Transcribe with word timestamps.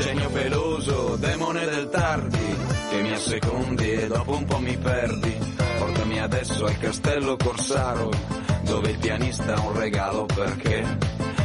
Genio 0.00 0.30
peloso, 0.30 1.16
demone 1.16 1.64
del 1.64 1.88
tardi, 1.88 2.56
che 2.88 3.02
mi 3.02 3.12
assecondi 3.12 3.90
e 3.90 4.06
dopo 4.06 4.36
un 4.36 4.44
po' 4.44 4.58
mi 4.58 4.76
perdi. 4.76 5.36
Portami 5.76 6.20
adesso 6.20 6.66
al 6.66 6.78
castello 6.78 7.36
Corsaro, 7.36 8.08
dove 8.62 8.90
il 8.90 8.98
pianista 8.98 9.54
ha 9.54 9.60
un 9.60 9.76
regalo 9.76 10.24
perché 10.26 10.98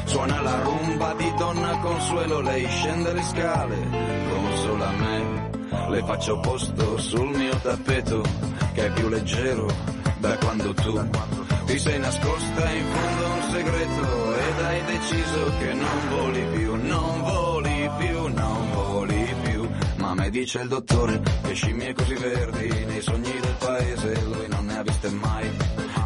suona 0.05 0.39
la 0.41 0.61
rumba 0.61 1.15
di 1.15 1.33
donna 1.35 1.79
Consuelo, 1.79 2.41
lei 2.41 2.67
scende 2.67 3.13
le 3.13 3.23
scale, 3.23 3.87
consola 4.29 4.91
me. 4.91 5.49
Le 5.89 6.03
faccio 6.05 6.39
posto 6.39 6.97
sul 6.99 7.35
mio 7.35 7.55
tappeto, 7.57 8.21
che 8.73 8.85
è 8.85 8.91
più 8.91 9.09
leggero 9.09 9.65
da 10.19 10.37
quando 10.37 10.73
tu 10.75 11.09
ti 11.65 11.79
sei 11.79 11.97
nascosta 11.97 12.69
in 12.69 12.85
fondo 12.85 13.25
a 13.25 13.33
un 13.33 13.51
segreto 13.51 14.35
ed 14.35 14.59
hai 14.63 14.83
deciso 14.85 15.51
che 15.57 15.73
non 15.73 16.09
voli 16.09 16.45
più, 16.53 16.75
non 16.75 17.22
più. 20.13 20.17
Ma 20.17 20.21
a 20.21 20.25
me 20.25 20.29
dice 20.29 20.59
il 20.61 20.67
dottore 20.67 21.21
che 21.43 21.53
scimmie 21.53 21.93
così 21.93 22.13
verdi 22.13 22.85
nei 22.85 23.01
sogni 23.01 23.31
del 23.39 23.55
paese 23.57 24.21
lui 24.25 24.47
non 24.47 24.65
ne 24.65 24.77
ha 24.77 24.83
viste 24.83 25.09
mai. 25.09 25.49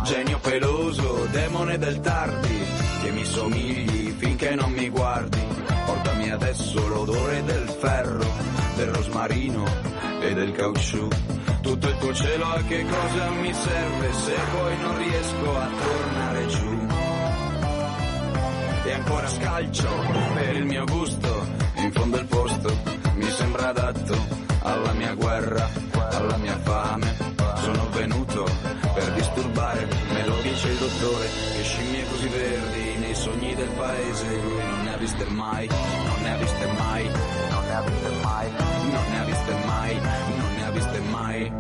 Genio 0.04 0.40
peloso, 0.40 1.28
demone 1.32 1.78
del 1.78 2.00
tardi, 2.00 2.58
che 3.04 3.12
mi 3.12 3.26
somigli 3.26 4.16
finché 4.18 4.56
non 4.56 4.72
mi 4.72 4.90
guardi. 4.90 5.40
Portami 5.86 6.32
adesso 6.32 6.88
l'odore 6.88 7.44
del 7.44 7.68
ferro, 7.80 8.26
del 8.76 8.88
rosmarino 8.88 9.66
e 10.22 10.34
del 10.34 10.52
caucciù. 10.54 11.08
Tutto 11.62 11.90
il 11.90 11.98
tuo 11.98 12.14
cielo 12.14 12.46
a 12.46 12.62
che 12.62 12.86
cosa 12.86 13.30
mi 13.32 13.54
serve 13.54 14.14
se 14.14 14.36
poi 14.52 14.78
non 14.80 14.98
riesco 14.98 15.58
a 15.58 15.68
tornare 15.68 16.48
giù? 16.48 16.88
E 18.86 18.92
ancora 18.94 19.28
scalcio 19.28 19.90
per 20.34 20.56
il 20.56 20.66
mio 20.66 20.86
gusto, 20.86 21.48
in 21.76 21.92
fondo 21.92 22.18
il 22.18 22.26
posto 22.26 22.97
mi 23.18 23.30
sembra 23.32 23.70
adatto 23.70 24.16
alla 24.62 24.94
mia 24.94 25.14
guerra, 25.14 25.70
alla 26.12 26.38
mia 26.38 26.58
fame. 26.60 27.36
Sono 27.56 27.90
venuto 27.90 28.46
per 28.94 29.12
disturbare, 29.14 29.88
me 30.14 30.26
lo 30.26 30.36
dice 30.42 30.70
il 30.70 30.78
dottore, 30.78 31.26
che 31.26 31.64
scimmie 31.64 32.06
così 32.10 32.28
verdi 32.28 32.96
nei 33.00 33.16
sogni 33.16 33.56
del 33.56 33.70
paese 33.70 34.42
lui 34.42 34.64
non 34.64 34.84
ne 34.84 34.94
ha 34.94 34.98
viste 34.98 35.26
mai, 35.26 35.68
non 35.68 36.22
ne 36.22 36.34
ha 36.34 36.38
viste 36.38 36.66
mai, 36.78 37.04
non 37.50 37.66
ne 37.66 37.76
ha 37.76 37.82
viste 37.82 38.10
mai, 38.22 38.52
non 38.92 39.04
ne 39.10 39.20
ha 39.20 39.24
viste 39.26 39.54
mai, 39.66 39.96
non 39.96 40.54
ne 40.56 40.66
ha 40.66 40.72
viste 40.72 41.00
mai. 41.00 41.52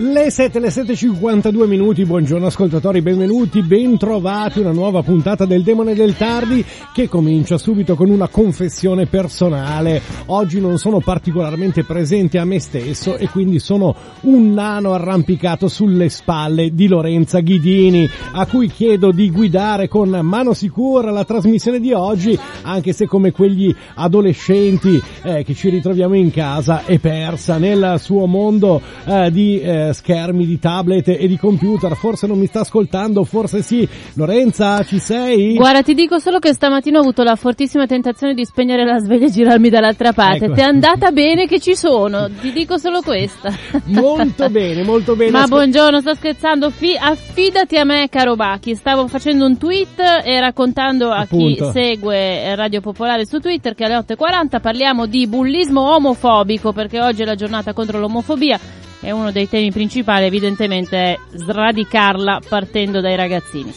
Le 0.00 0.30
7, 0.30 0.60
le 0.60 0.68
7.52 0.68 1.66
minuti, 1.66 2.04
buongiorno 2.04 2.46
ascoltatori, 2.46 3.02
benvenuti, 3.02 3.62
bentrovati, 3.62 4.60
una 4.60 4.70
nuova 4.70 5.02
puntata 5.02 5.44
del 5.44 5.64
Demone 5.64 5.92
del 5.94 6.16
Tardi 6.16 6.64
che 6.94 7.08
comincia 7.08 7.58
subito 7.58 7.96
con 7.96 8.08
una 8.08 8.28
confessione 8.28 9.06
personale. 9.06 10.00
Oggi 10.26 10.60
non 10.60 10.78
sono 10.78 11.00
particolarmente 11.00 11.82
presente 11.82 12.38
a 12.38 12.44
me 12.44 12.60
stesso 12.60 13.16
e 13.16 13.28
quindi 13.28 13.58
sono 13.58 13.92
un 14.20 14.54
nano 14.54 14.92
arrampicato 14.92 15.66
sulle 15.66 16.10
spalle 16.10 16.72
di 16.72 16.86
Lorenza 16.86 17.40
Ghidini, 17.40 18.08
a 18.34 18.46
cui 18.46 18.68
chiedo 18.68 19.10
di 19.10 19.32
guidare 19.32 19.88
con 19.88 20.10
mano 20.10 20.54
sicura 20.54 21.10
la 21.10 21.24
trasmissione 21.24 21.80
di 21.80 21.92
oggi, 21.92 22.38
anche 22.62 22.92
se 22.92 23.06
come 23.06 23.32
quegli 23.32 23.74
adolescenti 23.94 25.02
eh, 25.24 25.42
che 25.42 25.54
ci 25.54 25.70
ritroviamo 25.70 26.14
in 26.14 26.30
casa 26.30 26.84
è 26.84 27.00
persa 27.00 27.58
nel 27.58 27.96
suo 27.98 28.26
mondo 28.26 28.80
eh, 29.04 29.32
di 29.32 29.60
eh, 29.60 29.86
schermi, 29.92 30.46
di 30.46 30.58
tablet 30.58 31.08
e 31.08 31.26
di 31.26 31.36
computer. 31.38 31.94
Forse 31.96 32.26
non 32.26 32.38
mi 32.38 32.46
sta 32.46 32.60
ascoltando, 32.60 33.24
forse 33.24 33.62
sì. 33.62 33.86
Lorenza, 34.14 34.82
ci 34.84 34.98
sei? 34.98 35.54
Guarda, 35.54 35.82
ti 35.82 35.94
dico 35.94 36.18
solo 36.18 36.38
che 36.38 36.52
stamattina 36.52 36.98
ho 36.98 37.02
avuto 37.02 37.22
la 37.22 37.36
fortissima 37.36 37.86
tentazione 37.86 38.34
di 38.34 38.44
spegnere 38.44 38.84
la 38.84 38.98
sveglia 38.98 39.26
e 39.26 39.30
girarmi 39.30 39.68
dall'altra 39.68 40.12
parte. 40.12 40.46
Ecco. 40.46 40.54
Ti 40.54 40.60
è 40.60 40.64
andata 40.64 41.10
bene 41.10 41.46
che 41.46 41.60
ci 41.60 41.74
sono, 41.74 42.28
ti 42.40 42.52
dico 42.52 42.78
solo 42.78 43.00
questa. 43.02 43.52
Molto 43.84 44.48
bene, 44.50 44.82
molto 44.82 45.14
bene. 45.16 45.30
Ma 45.30 45.46
buongiorno, 45.46 46.00
sto 46.00 46.14
scherzando. 46.14 46.70
Fi- 46.70 46.96
affidati 46.98 47.76
a 47.76 47.84
me, 47.84 48.08
caro 48.08 48.34
Bacchi. 48.36 48.74
Stavo 48.74 49.06
facendo 49.08 49.46
un 49.46 49.56
tweet 49.58 49.98
e 50.24 50.40
raccontando 50.40 51.10
a 51.10 51.20
Appunto. 51.20 51.66
chi 51.66 51.70
segue 51.72 52.54
Radio 52.54 52.80
Popolare 52.80 53.26
su 53.26 53.38
Twitter 53.38 53.74
che 53.74 53.84
alle 53.84 53.96
8.40 53.98 54.60
parliamo 54.60 55.06
di 55.06 55.26
bullismo 55.26 55.94
omofobico 55.94 56.72
perché 56.72 57.00
oggi 57.00 57.22
è 57.22 57.24
la 57.24 57.34
giornata 57.34 57.72
contro 57.72 57.98
l'omofobia 57.98 58.58
e 59.00 59.10
uno 59.12 59.30
dei 59.30 59.48
temi 59.48 59.70
principali 59.70 60.26
evidentemente 60.26 60.96
è 60.96 61.18
sradicarla 61.32 62.40
partendo 62.48 63.00
dai 63.00 63.16
ragazzini. 63.16 63.72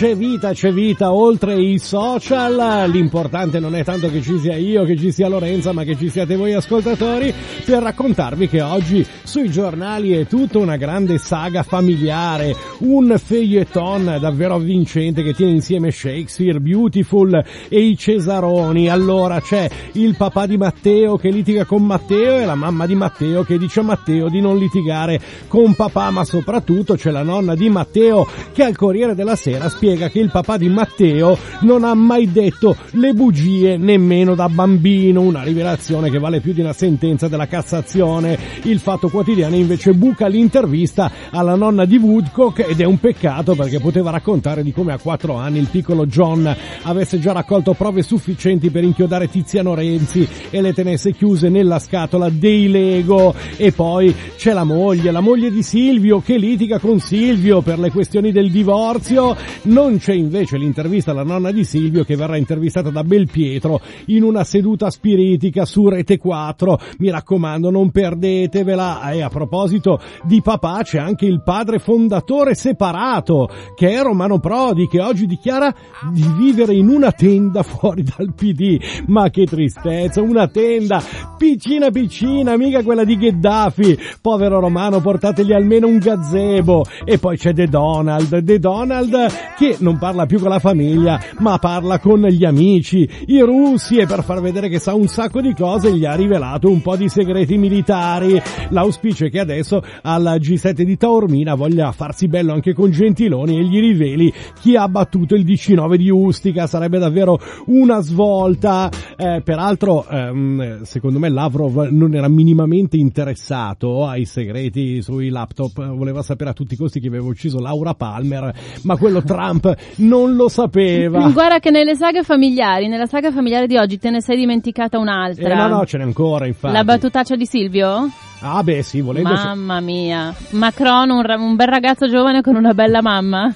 C'è 0.00 0.16
vita, 0.16 0.54
c'è 0.54 0.72
vita 0.72 1.12
oltre 1.12 1.60
i 1.60 1.78
social, 1.78 2.90
l'importante 2.90 3.60
non 3.60 3.76
è 3.76 3.84
tanto 3.84 4.10
che 4.10 4.22
ci 4.22 4.38
sia 4.38 4.56
io, 4.56 4.86
che 4.86 4.96
ci 4.96 5.12
sia 5.12 5.28
Lorenza, 5.28 5.74
ma 5.74 5.84
che 5.84 5.94
ci 5.94 6.08
siate 6.08 6.36
voi 6.36 6.54
ascoltatori 6.54 7.34
per 7.66 7.82
raccontarvi 7.82 8.48
che 8.48 8.62
oggi 8.62 9.06
sui 9.24 9.50
giornali 9.50 10.12
è 10.12 10.26
tutta 10.26 10.56
una 10.56 10.78
grande 10.78 11.18
saga 11.18 11.62
familiare, 11.62 12.56
un 12.78 13.14
feuilleton 13.22 14.16
davvero 14.18 14.54
avvincente 14.54 15.22
che 15.22 15.34
tiene 15.34 15.52
insieme 15.52 15.90
Shakespeare, 15.90 16.60
Beautiful 16.60 17.44
e 17.68 17.80
i 17.80 17.94
Cesaroni. 17.94 18.88
Allora 18.88 19.38
c'è 19.42 19.68
il 19.92 20.16
papà 20.16 20.46
di 20.46 20.56
Matteo 20.56 21.18
che 21.18 21.28
litiga 21.28 21.66
con 21.66 21.84
Matteo 21.84 22.38
e 22.38 22.46
la 22.46 22.54
mamma 22.54 22.86
di 22.86 22.94
Matteo 22.94 23.42
che 23.42 23.58
dice 23.58 23.80
a 23.80 23.82
Matteo 23.82 24.30
di 24.30 24.40
non 24.40 24.56
litigare 24.56 25.20
con 25.46 25.74
papà, 25.74 26.08
ma 26.08 26.24
soprattutto 26.24 26.94
c'è 26.94 27.10
la 27.10 27.22
nonna 27.22 27.54
di 27.54 27.68
Matteo 27.68 28.26
che 28.54 28.62
al 28.62 28.74
Corriere 28.74 29.14
della 29.14 29.36
Sera 29.36 29.68
spiega 29.68 29.88
che 29.96 30.18
il 30.18 30.30
papà 30.30 30.56
di 30.56 30.68
Matteo 30.68 31.36
non 31.60 31.84
ha 31.84 31.94
mai 31.94 32.30
detto 32.30 32.76
le 32.92 33.12
bugie 33.12 33.76
nemmeno 33.76 34.34
da 34.34 34.48
bambino, 34.48 35.20
una 35.20 35.42
rivelazione 35.42 36.10
che 36.10 36.18
vale 36.18 36.40
più 36.40 36.52
di 36.52 36.60
una 36.60 36.72
sentenza 36.72 37.28
della 37.28 37.46
Cassazione. 37.46 38.38
Il 38.62 38.78
Fatto 38.78 39.08
Quotidiano 39.08 39.56
invece 39.56 39.92
buca 39.92 40.26
l'intervista 40.28 41.10
alla 41.30 41.54
nonna 41.54 41.84
di 41.84 41.96
Woodcock 41.96 42.66
ed 42.68 42.80
è 42.80 42.84
un 42.84 42.98
peccato 42.98 43.54
perché 43.54 43.80
poteva 43.80 44.10
raccontare 44.10 44.62
di 44.62 44.72
come 44.72 44.92
a 44.92 44.98
quattro 44.98 45.34
anni 45.34 45.58
il 45.58 45.68
piccolo 45.70 46.06
John 46.06 46.54
avesse 46.82 47.18
già 47.18 47.32
raccolto 47.32 47.74
prove 47.74 48.02
sufficienti 48.02 48.70
per 48.70 48.84
inchiodare 48.84 49.28
Tiziano 49.28 49.74
Renzi 49.74 50.26
e 50.50 50.60
le 50.60 50.72
tenesse 50.72 51.12
chiuse 51.12 51.48
nella 51.48 51.78
scatola 51.78 52.28
dei 52.30 52.68
Lego. 52.68 53.34
E 53.56 53.72
poi 53.72 54.14
c'è 54.36 54.52
la 54.52 54.64
moglie, 54.64 55.10
la 55.10 55.20
moglie 55.20 55.50
di 55.50 55.62
Silvio 55.62 56.20
che 56.20 56.36
litiga 56.36 56.78
con 56.78 57.00
Silvio 57.00 57.60
per 57.60 57.78
le 57.78 57.90
questioni 57.90 58.32
del 58.32 58.50
divorzio 58.50 59.36
Non 59.70 59.98
c'è 59.98 60.14
invece 60.14 60.56
l'intervista 60.56 61.12
alla 61.12 61.22
nonna 61.22 61.52
di 61.52 61.62
Silvio 61.62 62.02
che 62.02 62.16
verrà 62.16 62.36
intervistata 62.36 62.90
da 62.90 63.04
Belpietro 63.04 63.80
in 64.06 64.24
una 64.24 64.42
seduta 64.42 64.90
spiritica 64.90 65.64
su 65.64 65.88
Rete 65.88 66.18
4. 66.18 66.76
Mi 66.98 67.08
raccomando, 67.08 67.70
non 67.70 67.92
perdetevela. 67.92 69.12
E 69.12 69.22
a 69.22 69.28
proposito 69.28 70.00
di 70.24 70.42
papà 70.42 70.82
c'è 70.82 70.98
anche 70.98 71.26
il 71.26 71.42
padre 71.44 71.78
fondatore 71.78 72.56
separato 72.56 73.48
che 73.76 73.90
è 73.90 74.02
Romano 74.02 74.40
Prodi 74.40 74.88
che 74.88 75.00
oggi 75.00 75.26
dichiara 75.26 75.72
di 76.12 76.24
vivere 76.36 76.74
in 76.74 76.88
una 76.88 77.12
tenda 77.12 77.62
fuori 77.62 78.02
dal 78.02 78.34
PD. 78.34 78.76
Ma 79.06 79.30
che 79.30 79.44
tristezza, 79.46 80.20
una 80.20 80.48
tenda 80.48 81.00
piccina 81.38 81.90
piccina, 81.90 82.56
mica 82.56 82.82
quella 82.82 83.04
di 83.04 83.16
Gheddafi. 83.16 83.96
Povero 84.20 84.58
Romano, 84.58 85.00
portategli 85.00 85.52
almeno 85.52 85.86
un 85.86 85.98
gazebo. 85.98 86.84
E 87.04 87.18
poi 87.18 87.36
c'è 87.36 87.54
The 87.54 87.68
Donald, 87.68 88.42
The 88.42 88.58
Donald 88.58 89.58
che 89.60 89.76
non 89.80 89.98
parla 89.98 90.24
più 90.24 90.38
con 90.38 90.48
la 90.48 90.58
famiglia, 90.58 91.20
ma 91.40 91.58
parla 91.58 91.98
con 91.98 92.22
gli 92.22 92.46
amici, 92.46 93.06
i 93.26 93.40
russi 93.40 93.98
e 93.98 94.06
per 94.06 94.24
far 94.24 94.40
vedere 94.40 94.70
che 94.70 94.78
sa 94.78 94.94
un 94.94 95.06
sacco 95.06 95.42
di 95.42 95.52
cose 95.52 95.94
gli 95.94 96.06
ha 96.06 96.14
rivelato 96.14 96.70
un 96.70 96.80
po' 96.80 96.96
di 96.96 97.10
segreti 97.10 97.58
militari. 97.58 98.40
L'auspicio 98.70 99.26
è 99.26 99.30
che 99.30 99.38
adesso 99.38 99.82
al 100.00 100.38
G7 100.40 100.80
di 100.80 100.96
Taormina 100.96 101.56
voglia 101.56 101.92
farsi 101.92 102.26
bello 102.26 102.54
anche 102.54 102.72
con 102.72 102.90
Gentiloni 102.90 103.58
e 103.58 103.64
gli 103.64 103.78
riveli 103.80 104.32
chi 104.62 104.76
ha 104.76 104.88
battuto 104.88 105.34
il 105.34 105.44
19 105.44 105.98
di 105.98 106.08
Ustica, 106.08 106.66
sarebbe 106.66 106.98
davvero 106.98 107.38
una 107.66 108.00
svolta. 108.00 108.88
Eh, 109.14 109.42
peraltro, 109.44 110.08
ehm, 110.08 110.84
secondo 110.84 111.18
me 111.18 111.28
Lavrov 111.28 111.88
non 111.90 112.14
era 112.14 112.28
minimamente 112.28 112.96
interessato 112.96 114.06
ai 114.06 114.24
segreti 114.24 115.02
sui 115.02 115.28
laptop, 115.28 115.86
voleva 115.94 116.22
sapere 116.22 116.48
a 116.48 116.54
tutti 116.54 116.72
i 116.72 116.76
costi 116.78 116.98
che 116.98 117.08
aveva 117.08 117.26
ucciso 117.26 117.60
Laura 117.60 117.92
Palmer, 117.92 118.54
ma 118.84 118.96
quello 118.96 119.20
Trump 119.50 119.76
non 119.96 120.34
lo 120.34 120.48
sapeva. 120.48 121.28
Guarda 121.30 121.58
che 121.58 121.70
nelle 121.70 121.96
saghe 121.96 122.22
familiari, 122.22 122.88
nella 122.88 123.06
saga 123.06 123.32
familiare 123.32 123.66
di 123.66 123.76
oggi 123.76 123.98
te 123.98 124.10
ne 124.10 124.22
sei 124.22 124.36
dimenticata 124.36 124.98
un'altra. 124.98 125.48
Eh, 125.48 125.54
no, 125.54 125.68
no, 125.68 125.86
ce 125.86 125.98
n'è 125.98 126.04
ancora, 126.04 126.46
infatti. 126.46 126.74
La 126.74 126.84
battutaccia 126.84 127.34
di 127.34 127.46
Silvio? 127.46 128.08
Ah, 128.42 128.62
beh, 128.62 128.82
sì, 128.82 129.00
volendo. 129.02 129.30
Mamma 129.30 129.80
mia. 129.80 130.34
Macron, 130.50 131.10
un, 131.10 131.24
un 131.28 131.56
bel 131.56 131.68
ragazzo 131.68 132.08
giovane 132.08 132.40
con 132.40 132.54
una 132.56 132.72
bella 132.72 133.02
mamma. 133.02 133.52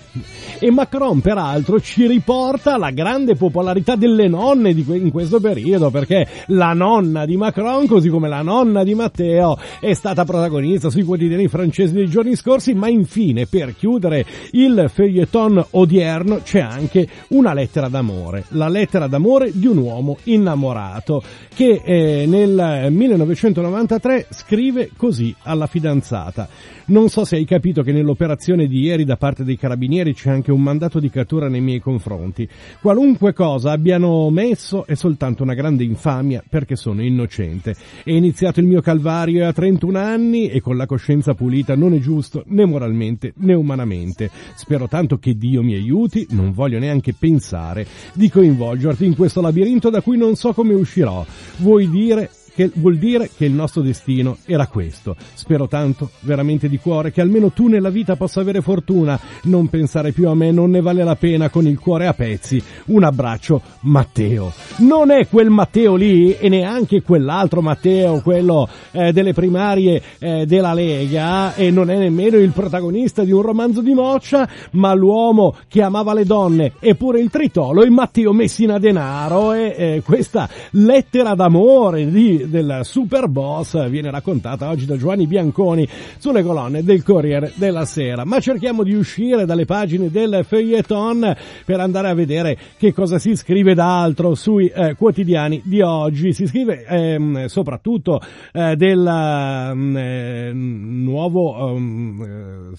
E 0.58 0.70
Macron, 0.70 1.20
peraltro, 1.20 1.80
ci 1.80 2.06
riporta 2.06 2.76
la 2.76 2.90
grande 2.90 3.34
popolarità 3.34 3.96
delle 3.96 4.28
nonne 4.28 4.74
que- 4.84 4.96
in 4.98 5.10
questo 5.10 5.40
periodo, 5.40 5.90
perché 5.90 6.26
la 6.48 6.72
nonna 6.72 7.24
di 7.24 7.36
Macron, 7.36 7.86
così 7.86 8.08
come 8.08 8.28
la 8.28 8.42
nonna 8.42 8.84
di 8.84 8.94
Matteo, 8.94 9.58
è 9.80 9.92
stata 9.94 10.24
protagonista 10.24 10.90
sui 10.90 11.02
quotidiani 11.02 11.48
francesi 11.48 11.94
dei 11.94 12.08
giorni 12.08 12.36
scorsi, 12.36 12.74
ma 12.74 12.88
infine, 12.88 13.46
per 13.46 13.74
chiudere 13.74 14.24
il 14.52 14.90
feuilleton 14.92 15.66
odierno, 15.70 16.40
c'è 16.42 16.60
anche 16.60 17.08
una 17.28 17.52
lettera 17.52 17.88
d'amore. 17.88 18.44
La 18.50 18.68
lettera 18.68 19.06
d'amore 19.06 19.50
di 19.52 19.66
un 19.66 19.78
uomo 19.78 20.18
innamorato, 20.24 21.22
che 21.54 21.80
eh, 21.84 22.26
nel 22.26 22.88
1993 22.90 24.26
scrive 24.30 24.73
così 24.96 25.34
alla 25.42 25.66
fidanzata. 25.66 26.48
Non 26.86 27.08
so 27.08 27.24
se 27.24 27.36
hai 27.36 27.44
capito 27.44 27.82
che 27.82 27.92
nell'operazione 27.92 28.66
di 28.66 28.80
ieri 28.80 29.04
da 29.04 29.16
parte 29.16 29.44
dei 29.44 29.56
carabinieri 29.56 30.14
c'è 30.14 30.30
anche 30.30 30.52
un 30.52 30.60
mandato 30.60 31.00
di 31.00 31.08
cattura 31.08 31.48
nei 31.48 31.60
miei 31.60 31.80
confronti. 31.80 32.48
Qualunque 32.80 33.32
cosa 33.32 33.72
abbiano 33.72 34.28
messo 34.30 34.86
è 34.86 34.94
soltanto 34.94 35.42
una 35.42 35.54
grande 35.54 35.84
infamia 35.84 36.42
perché 36.46 36.76
sono 36.76 37.02
innocente. 37.02 37.74
È 38.02 38.10
iniziato 38.10 38.60
il 38.60 38.66
mio 38.66 38.80
calvario 38.80 39.46
a 39.48 39.52
31 39.52 39.98
anni 39.98 40.48
e 40.48 40.60
con 40.60 40.76
la 40.76 40.86
coscienza 40.86 41.34
pulita 41.34 41.74
non 41.74 41.94
è 41.94 41.98
giusto 41.98 42.44
né 42.48 42.64
moralmente 42.64 43.32
né 43.36 43.54
umanamente. 43.54 44.30
Spero 44.54 44.88
tanto 44.88 45.18
che 45.18 45.36
Dio 45.36 45.62
mi 45.62 45.74
aiuti, 45.74 46.26
non 46.30 46.52
voglio 46.52 46.78
neanche 46.78 47.14
pensare 47.14 47.86
di 48.12 48.28
coinvolgerti 48.28 49.04
in 49.04 49.16
questo 49.16 49.40
labirinto 49.40 49.90
da 49.90 50.02
cui 50.02 50.16
non 50.16 50.34
so 50.36 50.52
come 50.52 50.74
uscirò. 50.74 51.24
Vuoi 51.58 51.88
dire 51.88 52.30
che 52.54 52.70
vuol 52.74 52.96
dire 52.96 53.28
che 53.36 53.44
il 53.44 53.52
nostro 53.52 53.82
destino 53.82 54.36
era 54.46 54.66
questo. 54.68 55.16
Spero 55.34 55.66
tanto, 55.66 56.10
veramente 56.20 56.68
di 56.68 56.78
cuore, 56.78 57.10
che 57.10 57.20
almeno 57.20 57.50
tu 57.50 57.66
nella 57.66 57.90
vita 57.90 58.16
possa 58.16 58.40
avere 58.40 58.60
fortuna. 58.60 59.18
Non 59.44 59.68
pensare 59.68 60.12
più 60.12 60.28
a 60.28 60.34
me, 60.34 60.52
non 60.52 60.70
ne 60.70 60.80
vale 60.80 61.02
la 61.02 61.16
pena 61.16 61.48
con 61.48 61.66
il 61.66 61.78
cuore 61.78 62.06
a 62.06 62.14
pezzi. 62.14 62.62
Un 62.86 63.02
abbraccio, 63.02 63.60
Matteo. 63.80 64.52
Non 64.78 65.10
è 65.10 65.26
quel 65.28 65.50
Matteo 65.50 65.96
lì 65.96 66.36
e 66.36 66.48
neanche 66.48 67.02
quell'altro 67.02 67.60
Matteo, 67.60 68.20
quello 68.20 68.68
eh, 68.92 69.12
delle 69.12 69.32
primarie 69.32 70.00
eh, 70.18 70.46
della 70.46 70.74
Lega, 70.74 71.54
e 71.54 71.70
non 71.70 71.90
è 71.90 71.98
nemmeno 71.98 72.36
il 72.36 72.50
protagonista 72.50 73.24
di 73.24 73.32
un 73.32 73.42
romanzo 73.42 73.80
di 73.80 73.94
Moccia, 73.94 74.48
ma 74.72 74.94
l'uomo 74.94 75.56
che 75.68 75.82
amava 75.82 76.14
le 76.14 76.24
donne, 76.24 76.72
eppure 76.78 77.20
il 77.20 77.30
tritolo, 77.30 77.82
il 77.82 77.90
Matteo 77.90 78.32
Messina 78.32 78.78
Denaro, 78.78 79.52
e 79.52 79.74
eh, 79.76 80.02
questa 80.04 80.48
lettera 80.70 81.34
d'amore 81.34 82.10
di 82.10 82.43
del 82.48 82.80
super 82.82 83.28
boss 83.28 83.88
viene 83.88 84.10
raccontata 84.10 84.68
oggi 84.68 84.86
da 84.86 84.96
Giovanni 84.96 85.26
Bianconi 85.26 85.88
sulle 86.18 86.42
colonne 86.42 86.82
del 86.82 87.02
Corriere 87.02 87.52
della 87.56 87.84
Sera. 87.84 88.24
Ma 88.24 88.40
cerchiamo 88.40 88.82
di 88.82 88.94
uscire 88.94 89.44
dalle 89.44 89.64
pagine 89.64 90.10
del 90.10 90.44
feuilleton 90.46 91.36
per 91.64 91.80
andare 91.80 92.08
a 92.08 92.14
vedere 92.14 92.58
che 92.76 92.92
cosa 92.92 93.18
si 93.18 93.36
scrive 93.36 93.74
d'altro 93.74 94.34
sui 94.34 94.68
eh, 94.68 94.94
quotidiani 94.94 95.62
di 95.64 95.80
oggi. 95.80 96.32
Si 96.32 96.46
scrive 96.46 96.84
ehm, 96.84 97.46
soprattutto 97.46 98.20
eh, 98.52 98.76
del 98.76 99.06
eh, 99.06 100.52
nuovo 100.52 101.74
ehm, 101.74 102.74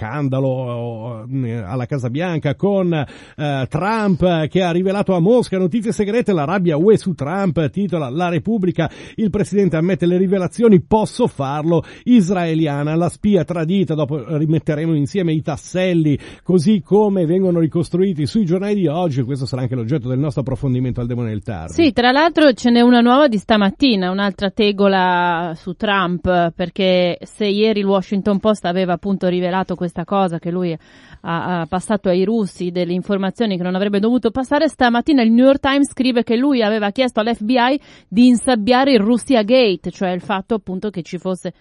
scandalo 0.00 1.26
eh, 1.30 1.56
alla 1.56 1.84
Casa 1.84 2.08
Bianca 2.08 2.54
con 2.54 2.90
eh, 2.90 3.66
Trump 3.68 4.46
che 4.48 4.62
ha 4.62 4.70
rivelato 4.70 5.14
a 5.14 5.20
Mosca 5.20 5.58
notizie 5.58 5.92
segrete, 5.92 6.32
la 6.32 6.44
rabbia 6.44 6.78
UE 6.78 6.96
su 6.96 7.12
Trump, 7.12 7.68
titola 7.68 8.08
La 8.08 8.30
Repubblica, 8.30 8.90
il 9.16 9.28
presidente 9.28 9.76
ammette 9.76 10.06
le 10.06 10.16
rivelazioni, 10.16 10.80
posso 10.80 11.26
farlo, 11.26 11.84
israeliana, 12.04 12.94
la 12.94 13.10
spia 13.10 13.44
tradita, 13.44 13.94
dopo 13.94 14.36
rimetteremo 14.38 14.94
insieme 14.94 15.32
i 15.32 15.42
tasselli 15.42 16.18
così 16.42 16.80
come 16.80 17.26
vengono 17.26 17.58
ricostruiti 17.58 18.24
sui 18.24 18.46
giornali 18.46 18.76
di 18.76 18.86
oggi, 18.86 19.22
questo 19.22 19.44
sarà 19.44 19.62
anche 19.62 19.74
l'oggetto 19.74 20.08
del 20.08 20.18
nostro 20.18 20.40
approfondimento 20.40 21.02
al 21.02 21.06
demone 21.06 21.28
del 21.28 21.42
tardi. 21.42 21.74
Sì, 21.74 21.92
tra 21.92 22.10
l'altro 22.10 22.54
ce 22.54 22.70
n'è 22.70 22.80
una 22.80 23.00
nuova 23.00 23.28
di 23.28 23.36
stamattina, 23.36 24.10
un'altra 24.10 24.50
tegola 24.50 25.52
su 25.56 25.74
Trump, 25.74 26.52
perché 26.54 27.18
se 27.20 27.44
ieri 27.44 27.80
il 27.80 27.86
Washington 27.86 28.38
Post 28.38 28.64
aveva 28.64 28.94
appunto 28.94 29.28
rivelato 29.28 29.74
questa 29.90 30.04
cosa 30.04 30.38
che 30.38 30.50
lui 30.50 30.72
ha, 30.72 31.60
ha, 31.60 31.66
passato 31.66 32.08
ai 32.08 32.24
russi 32.24 32.70
delle 32.70 32.92
informazioni 32.92 33.56
che 33.56 33.62
non 33.62 33.74
avrebbe 33.74 33.98
dovuto 33.98 34.30
passare, 34.30 34.68
stamattina 34.68 35.22
il 35.22 35.32
New 35.32 35.44
York 35.44 35.60
Times 35.60 35.90
scrive 35.90 36.22
che 36.22 36.36
lui 36.36 36.62
aveva 36.62 36.90
chiesto 36.90 37.20
all'FBI 37.20 37.80
di 38.08 38.28
insabbiare 38.28 38.92
il 38.92 39.00
Russia 39.00 39.42
Gate, 39.42 39.90
cioè 39.90 40.10
il 40.10 40.20
fatto 40.20 40.54
appunto 40.54 40.90
che 40.90 41.02
ci 41.02 41.18
fosse 41.18 41.52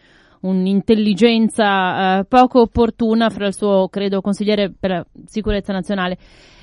un'intelligenza 0.41 2.19
eh, 2.19 2.25
poco 2.25 2.61
opportuna 2.61 3.29
fra 3.29 3.47
il 3.47 3.53
suo, 3.53 3.87
credo, 3.89 4.21
consigliere 4.21 4.71
per 4.77 4.89
la 4.89 5.05
sicurezza 5.25 5.73
nazionale 5.73 6.17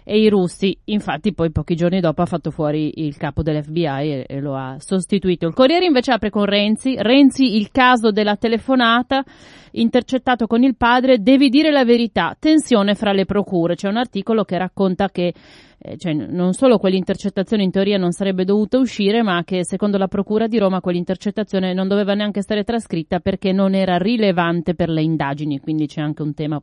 e 0.08 0.20
i 0.20 0.28
russi. 0.28 0.78
Infatti, 0.84 1.34
poi 1.34 1.50
pochi 1.50 1.74
giorni 1.74 1.98
dopo 2.00 2.22
ha 2.22 2.26
fatto 2.26 2.52
fuori 2.52 3.04
il 3.04 3.16
capo 3.16 3.42
dell'FBI 3.42 3.84
e, 3.84 4.26
e 4.28 4.40
lo 4.40 4.54
ha 4.54 4.76
sostituito. 4.78 5.48
Il 5.48 5.52
Corriere 5.52 5.84
invece 5.84 6.12
apre 6.12 6.30
con 6.30 6.44
Renzi. 6.44 6.94
Renzi, 6.96 7.56
il 7.56 7.70
caso 7.72 8.12
della 8.12 8.36
telefonata 8.36 9.24
intercettato 9.72 10.46
con 10.46 10.62
il 10.62 10.76
padre, 10.76 11.18
devi 11.18 11.48
dire 11.48 11.72
la 11.72 11.84
verità. 11.84 12.36
Tensione 12.38 12.94
fra 12.94 13.12
le 13.12 13.24
procure. 13.24 13.74
C'è 13.74 13.88
un 13.88 13.96
articolo 13.96 14.44
che 14.44 14.56
racconta 14.56 15.08
che 15.08 15.34
eh, 15.78 15.96
cioè, 15.96 16.12
non 16.12 16.52
solo 16.52 16.78
quell'intercettazione 16.78 17.62
in 17.62 17.70
teoria 17.70 17.98
non 17.98 18.12
sarebbe 18.12 18.44
dovuta 18.44 18.78
uscire, 18.78 19.22
ma 19.22 19.42
che 19.44 19.64
secondo 19.64 19.98
la 19.98 20.08
Procura 20.08 20.46
di 20.46 20.58
Roma 20.58 20.80
quell'intercettazione 20.80 21.74
non 21.74 21.88
doveva 21.88 22.14
neanche 22.14 22.38
essere 22.38 22.64
trascritta 22.64 23.20
perché 23.20 23.52
non 23.52 23.74
era 23.74 23.98
rilevante 23.98 24.74
per 24.74 24.88
le 24.88 25.02
indagini, 25.02 25.60
quindi 25.60 25.86
c'è 25.86 26.00
anche 26.00 26.22
un 26.22 26.34
tema 26.34 26.60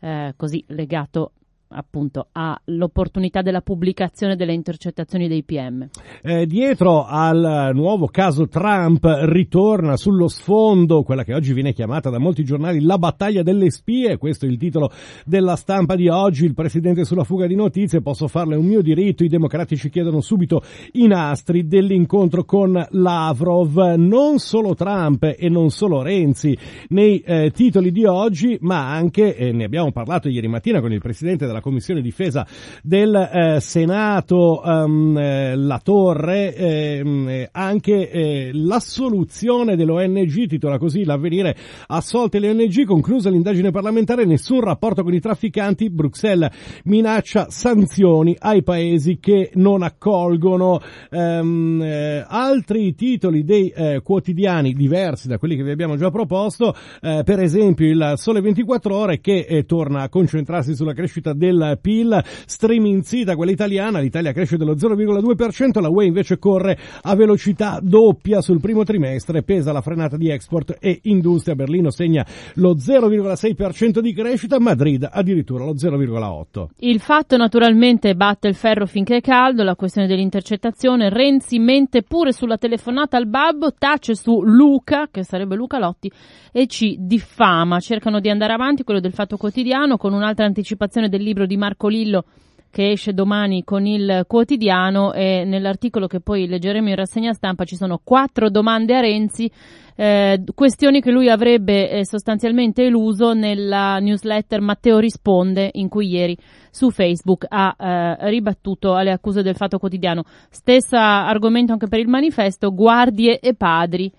eh, 0.00 0.34
così 0.36 0.64
legato 0.68 1.32
appunto 1.68 2.28
all'opportunità 2.32 3.42
della 3.42 3.60
pubblicazione 3.60 4.36
delle 4.36 4.52
intercettazioni 4.52 5.28
dei 5.28 5.42
PM. 5.42 5.88
Eh, 6.22 6.46
dietro 6.46 7.04
al 7.04 7.70
nuovo 7.74 8.06
caso 8.06 8.48
Trump 8.48 9.04
ritorna 9.22 9.96
sullo 9.96 10.28
sfondo 10.28 11.02
quella 11.02 11.24
che 11.24 11.34
oggi 11.34 11.52
viene 11.52 11.72
chiamata 11.72 12.10
da 12.10 12.18
molti 12.18 12.44
giornali 12.44 12.80
la 12.80 12.98
battaglia 12.98 13.42
delle 13.42 13.70
spie, 13.70 14.16
questo 14.16 14.46
è 14.46 14.48
il 14.48 14.56
titolo 14.56 14.90
della 15.24 15.56
stampa 15.56 15.94
di 15.94 16.08
oggi, 16.08 16.44
il 16.44 16.54
presidente 16.54 17.04
sulla 17.04 17.24
fuga 17.24 17.46
di 17.46 17.54
notizie, 17.54 18.00
posso 18.00 18.28
farle 18.28 18.56
un 18.56 18.64
mio 18.64 18.82
diritto, 18.82 19.24
i 19.24 19.28
democratici 19.28 19.90
chiedono 19.90 20.20
subito 20.20 20.62
i 20.92 21.06
nastri 21.06 21.66
dell'incontro 21.66 22.44
con 22.44 22.86
Lavrov, 22.90 23.94
non 23.96 24.38
solo 24.38 24.74
Trump 24.74 25.34
e 25.36 25.48
non 25.48 25.70
solo 25.70 26.02
Renzi 26.02 26.56
nei 26.88 27.20
eh, 27.20 27.50
titoli 27.50 27.90
di 27.90 28.04
oggi, 28.04 28.56
ma 28.60 28.90
anche, 28.90 29.36
eh, 29.36 29.52
ne 29.52 29.64
abbiamo 29.64 29.92
parlato 29.92 30.28
ieri 30.28 30.48
mattina 30.48 30.80
con 30.80 30.92
il 30.92 31.00
presidente 31.00 31.46
della 31.46 31.57
della 31.58 31.60
Commissione 31.60 32.00
Difesa 32.00 32.46
del 32.82 33.14
eh, 33.14 33.60
Senato, 33.60 34.62
ehm, 34.62 35.16
eh, 35.16 35.56
la 35.56 35.80
Torre, 35.82 36.54
ehm, 36.54 37.28
eh, 37.28 37.48
anche 37.52 38.10
eh, 38.10 38.50
l'assoluzione 38.52 39.76
dell'ONG, 39.76 40.46
titola 40.46 40.78
così 40.78 41.04
l'avvenire, 41.04 41.56
assolte 41.88 42.38
le 42.38 42.50
ONG, 42.50 42.84
conclusa 42.84 43.30
l'indagine 43.30 43.70
parlamentare, 43.70 44.24
nessun 44.24 44.60
rapporto 44.60 45.02
con 45.02 45.12
i 45.12 45.20
trafficanti, 45.20 45.90
Bruxelles 45.90 46.50
minaccia 46.84 47.46
sanzioni 47.50 48.36
ai 48.38 48.62
paesi 48.62 49.18
che 49.18 49.50
non 49.54 49.82
accolgono. 49.82 50.80
Ehm, 51.10 51.82
eh, 51.82 52.24
altri 52.26 52.94
titoli 52.94 53.44
dei 53.44 53.72
quotidiani 54.02 54.72
diversi 54.72 55.28
da 55.28 55.38
quelli 55.38 55.56
che 55.56 55.62
vi 55.62 55.70
abbiamo 55.70 55.96
già 55.96 56.10
proposto, 56.10 56.74
per 57.00 57.40
esempio 57.40 57.86
il 57.86 58.12
Sole 58.16 58.40
24 58.40 58.94
Ore 58.94 59.20
che 59.20 59.64
torna 59.66 60.02
a 60.02 60.08
concentrarsi 60.08 60.74
sulla 60.74 60.92
crescita 60.92 61.32
del 61.32 61.47
PIL, 61.80 62.22
striminzita 62.46 63.36
quella 63.36 63.52
italiana, 63.52 64.00
l'Italia 64.00 64.32
cresce 64.32 64.56
dello 64.56 64.74
0,2%, 64.74 65.80
la 65.80 65.88
UE 65.88 66.06
invece 66.06 66.38
corre 66.38 66.78
a 67.02 67.14
velocità 67.14 67.78
doppia 67.82 68.40
sul 68.40 68.60
primo 68.60 68.84
trimestre, 68.84 69.42
pesa 69.42 69.72
la 69.72 69.80
frenata 69.80 70.16
di 70.16 70.30
export 70.30 70.76
e 70.80 71.00
industria, 71.04 71.54
Berlino 71.54 71.90
segna 71.90 72.26
lo 72.54 72.74
0,6% 72.74 74.00
di 74.00 74.12
crescita, 74.12 74.58
Madrid 74.58 75.08
addirittura 75.10 75.64
lo 75.64 75.74
0,8%. 75.74 76.66
Il 76.78 77.00
fatto 77.00 77.36
naturalmente 77.36 78.14
batte 78.14 78.48
il 78.48 78.54
ferro 78.54 78.86
finché 78.86 79.16
è 79.16 79.20
caldo, 79.20 79.62
la 79.62 79.76
questione 79.76 80.06
dell'intercettazione, 80.06 81.08
Renzi 81.08 81.58
mente 81.58 82.02
pure 82.02 82.32
sulla 82.32 82.56
telefonata 82.56 83.16
al 83.16 83.26
babbo, 83.26 83.72
tace 83.72 84.14
su 84.14 84.42
Luca, 84.42 85.08
che 85.10 85.24
sarebbe 85.24 85.54
Luca 85.54 85.78
Lotti, 85.78 86.10
e 86.52 86.66
ci 86.66 86.96
diffama. 86.98 87.78
Cercano 87.78 88.20
di 88.20 88.30
andare 88.30 88.52
avanti, 88.52 88.84
quello 88.84 89.00
del 89.00 89.12
Fatto 89.12 89.36
Quotidiano, 89.36 89.96
con 89.96 90.12
un'altra 90.12 90.46
anticipazione 90.46 91.08
del 91.08 91.22
libro 91.22 91.37
di 91.46 91.56
Marco 91.56 91.88
Lillo 91.88 92.24
che 92.70 92.90
esce 92.90 93.12
domani 93.12 93.64
con 93.64 93.86
il 93.86 94.24
quotidiano 94.26 95.12
e 95.12 95.44
nell'articolo 95.44 96.06
che 96.06 96.20
poi 96.20 96.46
leggeremo 96.46 96.88
in 96.88 96.96
rassegna 96.96 97.32
stampa 97.32 97.64
ci 97.64 97.76
sono 97.76 98.00
quattro 98.02 98.50
domande 98.50 98.94
a 98.94 99.00
Renzi, 99.00 99.50
eh, 99.96 100.42
questioni 100.54 101.00
che 101.00 101.10
lui 101.10 101.28
avrebbe 101.28 101.90
eh, 101.90 102.06
sostanzialmente 102.06 102.84
eluso 102.84 103.32
nella 103.32 103.98
newsletter 103.98 104.60
Matteo 104.60 104.98
risponde 104.98 105.70
in 105.72 105.88
cui 105.88 106.08
ieri 106.08 106.36
su 106.70 106.90
Facebook 106.90 107.46
ha 107.48 107.74
eh, 107.76 108.30
ribattuto 108.30 108.94
alle 108.94 109.10
accuse 109.12 109.42
del 109.42 109.56
Fatto 109.56 109.78
Quotidiano. 109.78 110.22
Stesso 110.50 110.96
argomento 110.96 111.72
anche 111.72 111.88
per 111.88 111.98
il 111.98 112.08
manifesto, 112.08 112.72
guardie 112.72 113.40
e 113.40 113.54
padri 113.54 114.12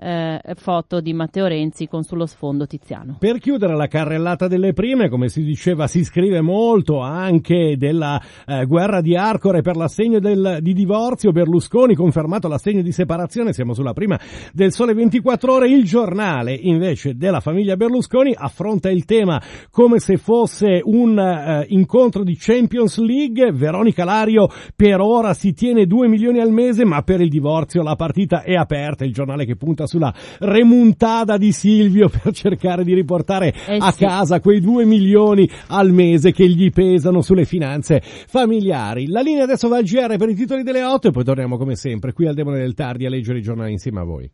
eh, 0.00 0.40
foto 0.54 1.00
di 1.00 1.12
Matteo 1.12 1.46
Renzi 1.46 1.88
con 1.88 2.04
sullo 2.04 2.26
sfondo 2.26 2.66
Tiziano. 2.66 3.16
Per 3.18 3.38
chiudere 3.38 3.74
la 3.74 3.88
carrellata 3.88 4.46
delle 4.46 4.72
prime, 4.72 5.08
come 5.08 5.28
si 5.28 5.42
diceva, 5.42 5.88
si 5.88 6.04
scrive 6.04 6.40
molto 6.40 7.00
anche 7.00 7.76
della 7.76 8.20
eh, 8.46 8.64
guerra 8.66 9.00
di 9.00 9.16
Arcore 9.16 9.62
per 9.62 9.76
l'assegno 9.76 10.20
del, 10.20 10.58
di 10.60 10.72
divorzio. 10.72 11.32
Berlusconi 11.32 11.94
confermato 11.94 12.46
l'assegno 12.46 12.82
di 12.82 12.92
separazione. 12.92 13.52
Siamo 13.52 13.74
sulla 13.74 13.92
prima 13.92 14.18
del 14.52 14.72
Sole 14.72 14.94
24 14.94 15.52
Ore. 15.52 15.68
Il 15.68 15.84
giornale 15.84 16.54
invece 16.54 17.16
della 17.16 17.40
famiglia 17.40 17.76
Berlusconi 17.76 18.34
affronta 18.36 18.90
il 18.90 19.04
tema 19.04 19.42
come 19.70 19.98
se 19.98 20.16
fosse 20.16 20.80
un 20.84 21.18
eh, 21.18 21.66
incontro 21.70 22.22
di 22.22 22.36
Champions 22.38 22.98
League. 22.98 23.50
Veronica 23.52 24.04
Lario 24.04 24.48
per 24.76 25.00
ora 25.00 25.34
si 25.34 25.52
tiene 25.52 25.86
2 25.86 26.06
milioni 26.06 26.38
al 26.38 26.52
mese, 26.52 26.84
ma 26.84 27.02
per 27.02 27.20
il 27.20 27.28
divorzio 27.28 27.82
la 27.82 27.96
partita 27.96 28.42
è 28.42 28.54
aperta. 28.54 29.04
Il 29.04 29.12
giornale 29.12 29.44
che 29.44 29.56
punta 29.56 29.86
sulla 29.88 30.14
remuntada 30.38 31.36
di 31.36 31.50
Silvio 31.52 32.08
per 32.22 32.32
cercare 32.32 32.84
di 32.84 32.94
riportare 32.94 33.52
Eh 33.66 33.78
a 33.80 33.90
sì. 33.90 34.04
casa 34.04 34.40
quei 34.40 34.60
2 34.60 34.84
milioni 34.84 35.48
al 35.68 35.90
mese 35.92 36.30
che 36.32 36.46
gli 36.48 36.70
pesano 36.70 37.20
sulle 37.22 37.44
finanze 37.44 38.00
familiari. 38.02 39.08
La 39.08 39.20
linea 39.20 39.42
adesso 39.44 39.68
va 39.68 39.78
al 39.78 39.84
GR 39.84 40.16
per 40.16 40.28
i 40.28 40.34
titoli 40.34 40.62
delle 40.62 40.84
8 40.84 41.08
e 41.08 41.10
poi 41.10 41.24
torniamo 41.24 41.56
come 41.56 41.74
sempre 41.74 42.12
qui 42.12 42.26
al 42.26 42.34
Demone 42.34 42.58
del 42.58 42.74
Tardi 42.74 43.06
a 43.06 43.10
leggere 43.10 43.38
i 43.38 43.42
giornali 43.42 43.72
insieme 43.72 44.00
a 44.00 44.04
voi. 44.04 44.30